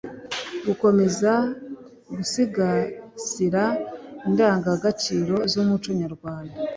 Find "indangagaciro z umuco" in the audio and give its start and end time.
4.27-5.89